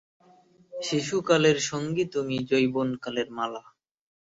[0.73, 3.61] শিশু কালের সঙ্গী তুমি যৌবন কালের মালা।